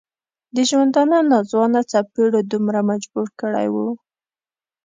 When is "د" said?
0.55-0.57